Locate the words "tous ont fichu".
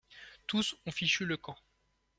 0.47-1.27